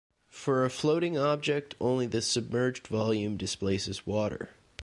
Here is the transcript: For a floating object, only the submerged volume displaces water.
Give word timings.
For 0.31 0.65
a 0.65 0.69
floating 0.71 1.15
object, 1.15 1.75
only 1.79 2.07
the 2.07 2.23
submerged 2.23 2.87
volume 2.87 3.37
displaces 3.37 4.07
water. 4.07 4.49